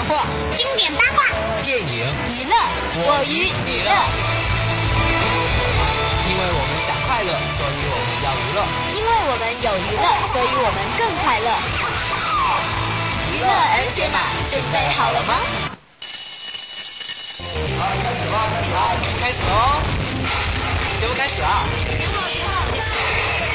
[0.00, 0.24] 时尚漫画、
[0.56, 1.22] 经典八卦、
[1.62, 2.54] 电影、娱乐，
[3.04, 3.90] 我与你乐。
[6.24, 8.64] 因为我们想快乐，所以我们要娱乐。
[8.96, 11.52] 因为我们有娱乐，所以我们更快乐。
[13.28, 14.16] 娱乐而解码，
[14.48, 15.34] 准备好了吗？
[17.78, 19.84] 好，开始吧，开始吧，开始喽！
[21.00, 21.64] 节目开始啊！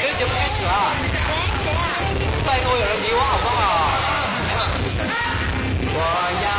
[0.02, 0.94] 这个节目开始了。
[1.26, 2.06] 喂，谁啊？
[2.46, 3.95] 拜托有人理我好不好？
[5.98, 6.02] 我
[6.42, 6.55] 要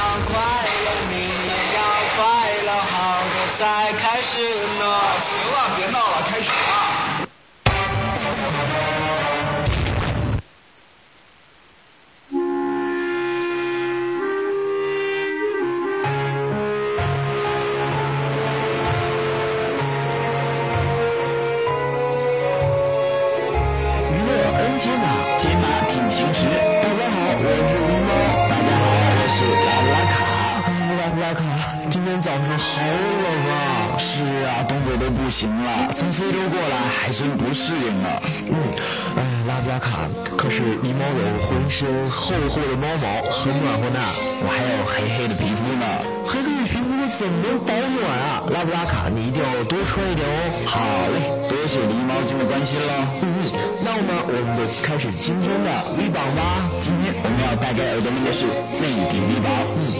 [48.57, 50.33] 拉布拉卡，你一定要多穿一点哦。
[50.65, 50.81] 好
[51.13, 53.05] 嘞，多谢狸猫君的关心了。
[53.21, 53.53] 嗯，
[53.85, 56.65] 那么我们就开始今天的 V 榜吧。
[56.81, 58.49] 今天我们要带给耳朵们的是
[58.81, 59.53] 内地 V 榜。
[59.77, 59.93] 嗯，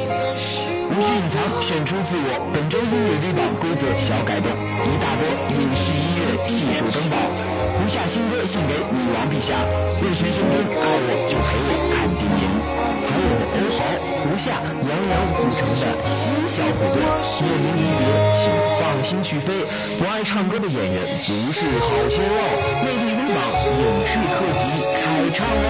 [0.89, 2.33] 无需隐藏，选出自我。
[2.49, 5.21] 本周音乐 V 榜规则小改动，一大波
[5.53, 7.21] 影视音乐悉数登榜。
[7.77, 9.53] 如下新歌献给女王陛下，
[10.01, 12.49] 日全生天，爱我就陪我看电影。
[13.05, 13.85] 还有欧豪、
[14.37, 17.01] 下、杨洋组成的新小虎队，
[17.41, 18.05] 面临离别，
[18.37, 18.45] 请
[18.77, 19.65] 放心去飞。
[19.97, 22.37] 不爱唱歌的演员不是好鲜肉，
[22.85, 23.41] 内地 V 榜
[23.81, 24.63] 影视特辑
[25.01, 25.67] 开唱喽！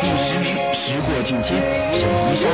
[0.00, 1.60] 第十名，时过境迁，
[1.92, 2.48] 沈怡莎。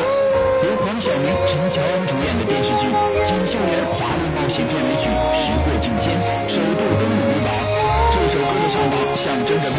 [0.64, 2.88] 由黄晓明、陈乔恩主演的电视剧
[3.28, 5.06] 《锦绣园华丽冒险片尾曲》
[5.38, 6.18] 《时过境迁》
[6.50, 7.52] 首度登陆 V 榜。
[8.10, 9.70] 这首歌的上榜象征着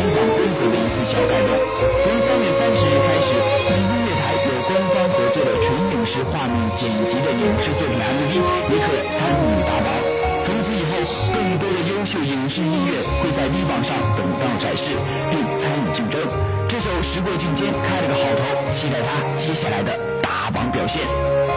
[17.15, 21.54] 这首《时过境迁》开了个好头，期待他接下来的打榜表现。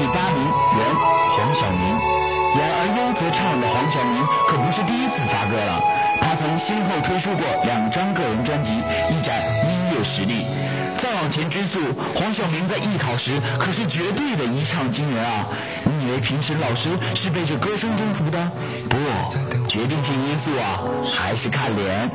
[0.00, 0.40] 第八名
[0.78, 0.96] 原
[1.36, 1.84] 黄晓明。
[2.56, 5.76] 然而优则唱的黄晓明可不是第一次发歌了，
[6.22, 10.46] 他曾先后推出过两张个人专辑，一展音乐实力。
[11.02, 11.78] 再往前追溯，
[12.16, 15.46] 黄晓明在艺考时可是绝对的一唱惊人啊！
[15.84, 18.50] 你以为评审老师是被这歌声征服的？
[18.88, 18.96] 不，
[19.68, 20.80] 决定性因素啊，
[21.12, 22.10] 还是看脸。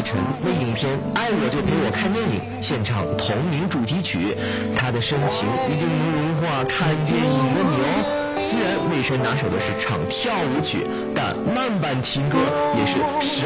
[0.00, 0.16] 魏晨
[0.46, 4.34] 为影片《爱我就陪我看电影》献唱同名主题曲，
[4.74, 8.40] 他的深情一定能融化看电影的你哦。
[8.48, 12.38] 虽然魏晨拿手的是唱跳舞曲，但慢板情歌
[12.80, 13.44] 也是手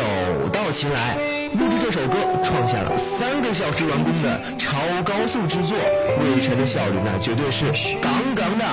[0.53, 1.19] 到擒来。
[1.59, 5.75] 录制这首歌创下了三个小时完工的超高速制作，
[6.23, 7.67] 魏晨的效率那绝对是
[7.99, 8.65] 杠杠的。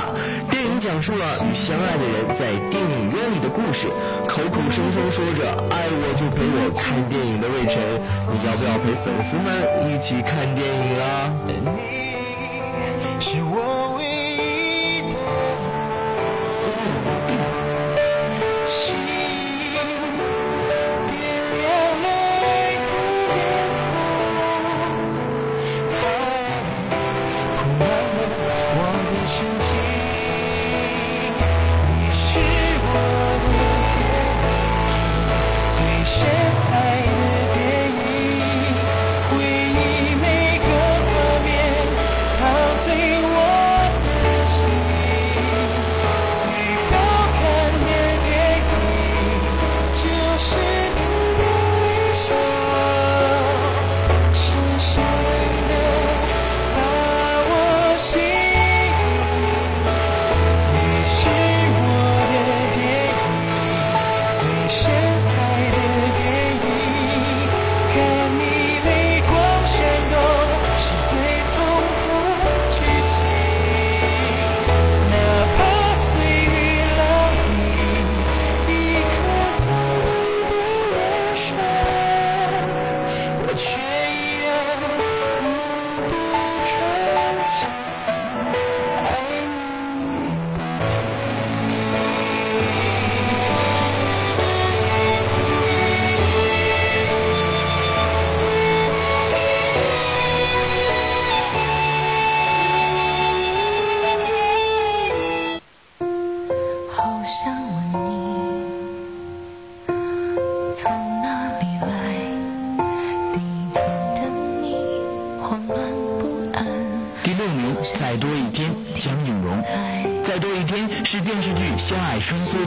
[0.81, 3.87] 讲述了与相爱的人在电影院里的故事，
[4.27, 8.01] 口口声声说着爱我就陪我看电影的魏晨，
[8.33, 9.47] 你要不要陪粉丝们
[9.93, 12.00] 一起看电影啊？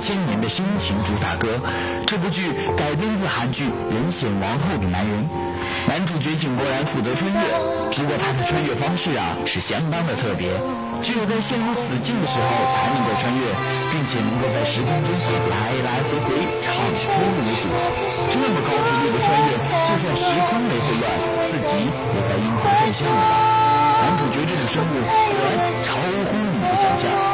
[0.04, 1.56] 千年》的心情主打歌。
[2.04, 5.24] 这部剧改编自韩剧《人显王后的男人》，
[5.88, 7.40] 男主角井柏然负责穿越，
[7.88, 10.52] 不过他的穿越方式啊是相当的特别，
[11.00, 13.48] 只有在陷入死境的时候才能够穿越，
[13.96, 15.08] 并且能够在时空中
[15.48, 17.64] 来来回回畅通无阻。
[18.28, 21.08] 这么高频率的穿越，就算时空没混乱，
[21.48, 21.72] 自己
[22.12, 23.32] 也该因祸正向了吧？
[24.04, 27.33] 男主角这种生物果然超乎你的想象。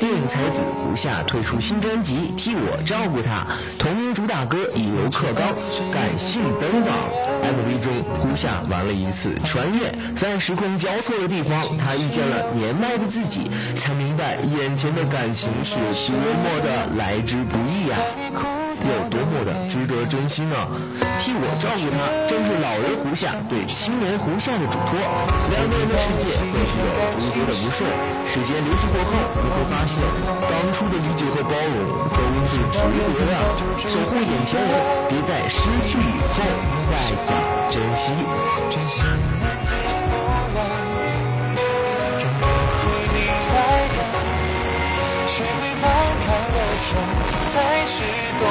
[0.00, 3.46] 电影才子胡夏推出新专辑《替我照顾他》，
[3.78, 5.54] 同名主打歌以柔克刚，
[5.92, 6.94] 感性登榜。
[7.42, 17.98] MV 中，胡夏玩了一次穿越，在时空交错的地方，他遇见了年迈的自己，才明白眼前的感情是多么的来之不易呀、
[18.88, 20.56] 有多么的值得珍惜呢？
[21.22, 24.98] 替我照顾他，正是老人胡夏对青年胡夏的嘱托。
[25.50, 27.86] 两个人的世界都是有诸多的不顺，
[28.26, 29.94] 时间流逝过后，你会发现，
[30.50, 31.76] 当初的理解和包容
[32.10, 32.18] 都
[32.50, 33.32] 是值得的。
[33.86, 34.74] 守护眼前人，
[35.08, 36.42] 别在失去以后
[36.90, 37.30] 再讲
[37.70, 38.04] 珍惜。
[38.70, 39.02] 珍惜
[47.54, 47.98] 那些
[48.38, 48.42] 过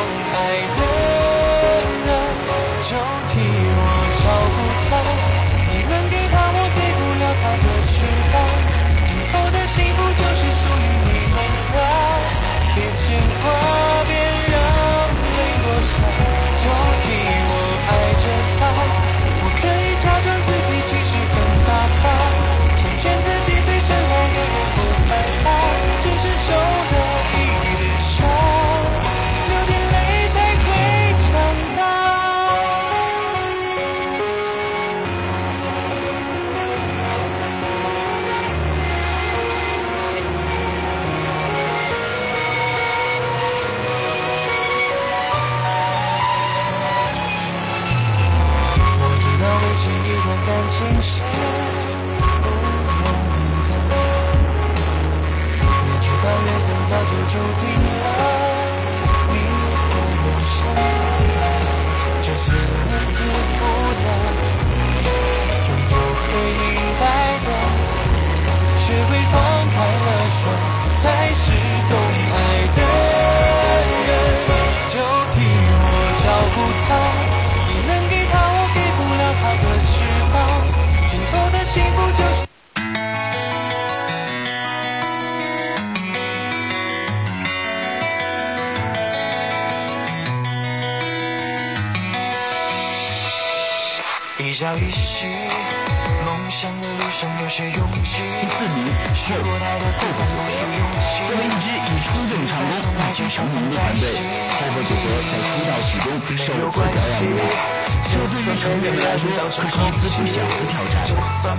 [98.01, 98.17] 第
[98.49, 101.21] 四名，试过太多次，但不有勇气。
[101.21, 104.09] 作为一支以出众唱功大举成名的团队，
[104.49, 107.61] 后火组合在出道曲中首次表演舞蹈，
[108.09, 111.05] 这对于成员们来说可是一次不小的挑战。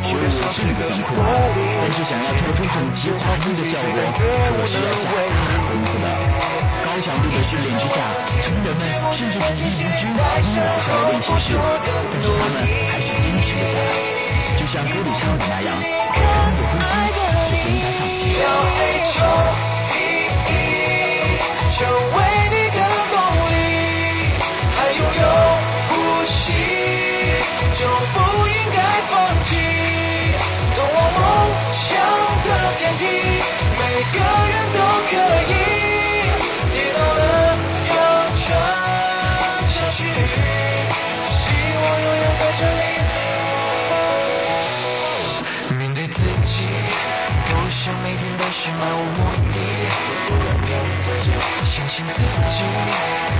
[0.02, 1.30] 学舞是个辛苦的，
[1.78, 4.02] 但是想要跳出整齐划一的效果，
[4.58, 6.10] 可需要下大功夫的。
[6.82, 8.02] 高强度的训练之下，
[8.42, 8.82] 成员们
[9.14, 10.10] 甚至体力不支，
[10.42, 11.54] 因老少练习室，
[11.86, 14.01] 但是他们还是坚持了下来。
[14.72, 16.20] 就像歌里唱的那样，我
[16.72, 18.80] 们的呼吸是应该上起要黑
[19.12, 19.20] 球
[19.92, 19.94] 意
[20.48, 20.50] 义，
[21.76, 21.84] 成
[22.16, 22.16] 为
[22.48, 22.80] 你的
[23.12, 23.14] 动
[23.52, 23.54] 力，
[24.72, 25.24] 还拥有
[25.90, 25.92] 呼
[26.24, 26.40] 吸，
[27.76, 27.80] 就
[28.14, 28.16] 不
[28.48, 28.80] 应该
[29.10, 29.12] 放
[29.44, 29.50] 弃。
[30.74, 31.20] 通往梦
[31.76, 31.84] 想
[32.42, 33.04] 的电梯，
[33.76, 33.80] 每
[34.10, 34.16] 个
[34.48, 34.78] 人都
[35.10, 35.12] 可
[35.50, 35.51] 以。
[48.82, 49.18] 漫无目
[49.54, 49.58] 的。
[51.64, 52.64] 相信自己，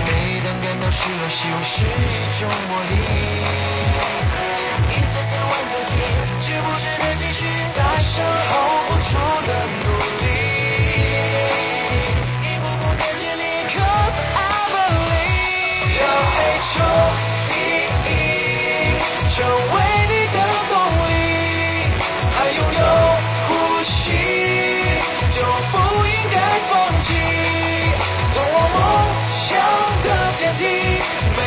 [0.07, 3.72] 每当感到失落，希望是一种魔力。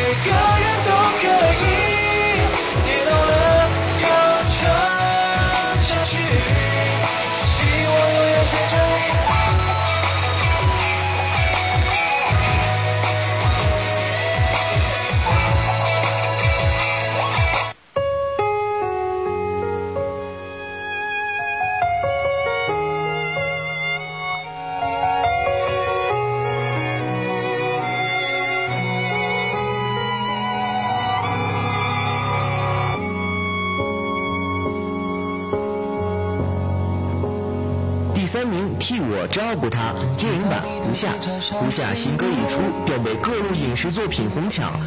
[0.06, 0.55] 每个
[40.88, 41.14] 《不下》。
[41.66, 44.80] 不下新歌一出，便被各路影视作品哄抢。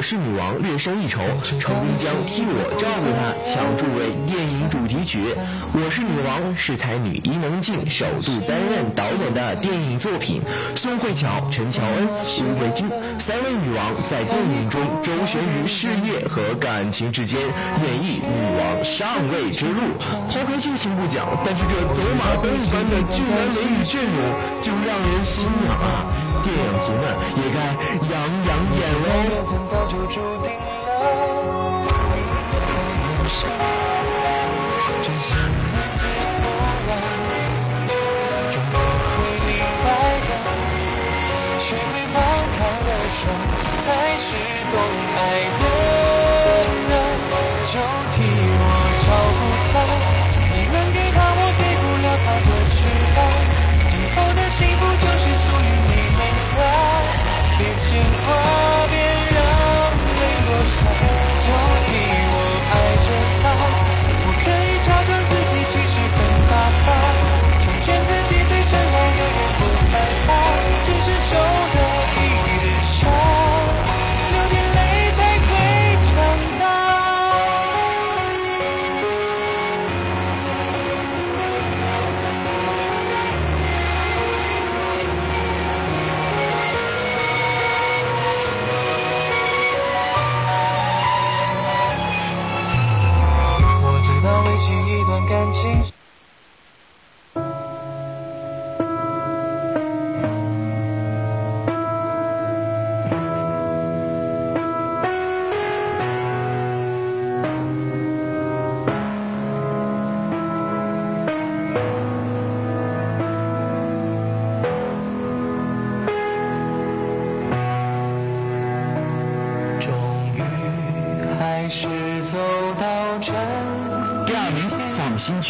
[0.00, 1.20] 我是女王》略胜一筹，
[1.60, 5.18] 成功将《替我照顾她》抢注为电影主题曲。
[5.76, 10.40] 《我是女王》是才女伊能静首度担任导演的电影作品，
[10.74, 12.88] 宋慧乔、陈乔恩、吴慧君
[13.20, 17.36] 三位女王在电影中周旋于事业和感情之间，
[17.84, 20.00] 演绎女王上位之路。
[20.32, 24.16] 抛开剧情不讲，但是这走马灯一般的俊男美女阵容
[24.64, 26.08] 就让人心痒啊！
[26.42, 27.02] 电影族们
[27.36, 27.58] 也该
[28.08, 28.14] 养
[28.46, 29.10] 养眼喽。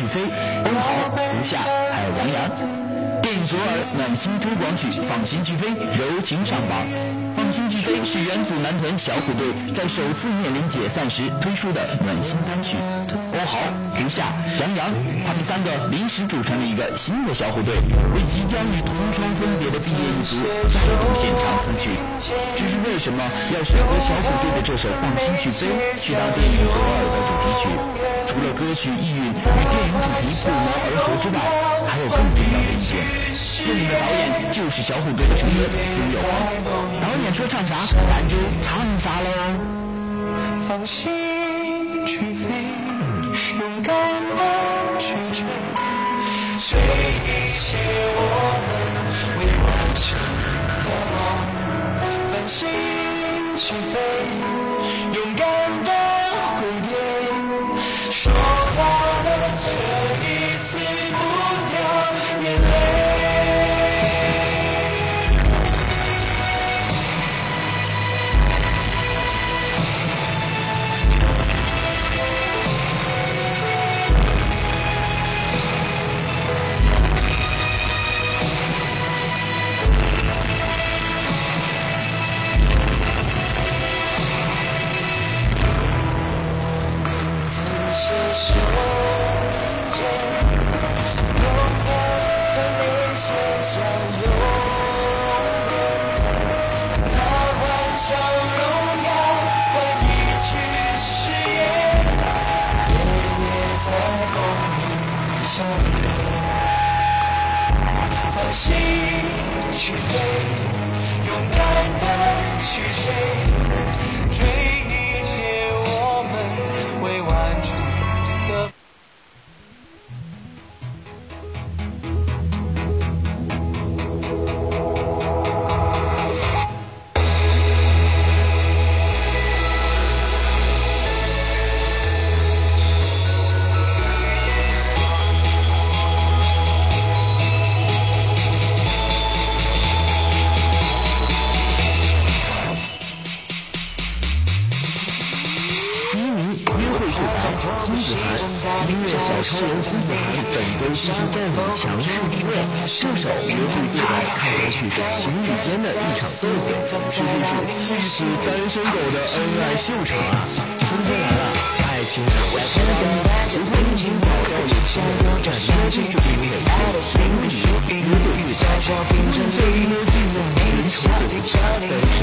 [0.01, 0.23] 去飞，
[0.65, 0.81] 奔跑、
[1.15, 1.59] 胡夏
[1.93, 3.21] 还有杨洋。
[3.21, 6.87] 电影左耳暖心推广曲《放心去飞》柔情上榜。
[7.83, 12.77] 《飞》是元祖男团小虎队在首次面临解散时推出的暖心单曲。
[13.33, 13.59] 欧豪、
[13.95, 14.93] 胡夏、杨洋，
[15.27, 17.75] 他们三个临时组成了一个新的小虎队，
[18.15, 20.37] 为即将与同窗分别的毕业一族
[20.69, 21.95] 再度献唱此曲。
[22.57, 23.23] 至于为什么
[23.55, 25.67] 要选择小虎队的这首《放心去飞》
[26.01, 27.71] 去当电影《左耳》的主题曲，
[28.29, 31.39] 除了歌曲意蕴与电影主题不谋而合之外，
[31.87, 32.99] 还有更重要的一点，
[33.63, 36.29] 电影的导演就是小虎队的成员苏有朋。
[37.01, 39.29] 导演说唱啥，咱就唱啥喽。
[40.67, 41.11] 放心
[42.07, 42.45] 去飞，
[43.61, 43.93] 勇敢
[44.37, 44.41] 的
[44.99, 45.39] 去追，
[46.69, 46.71] 追
[47.27, 47.29] 一
[47.61, 47.77] 切
[48.17, 48.19] 我
[48.67, 48.69] 们
[49.39, 50.05] 未完成
[50.85, 51.19] 的梦。
[52.33, 52.59] 放心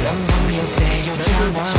[0.08, 1.77] 往往又得有折磨。